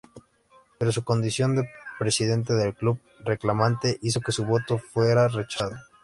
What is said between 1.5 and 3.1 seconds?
de Presidente del club